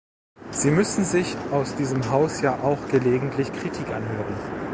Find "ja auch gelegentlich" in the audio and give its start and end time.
2.41-3.53